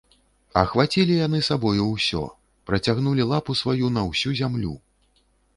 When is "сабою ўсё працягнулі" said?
1.49-3.29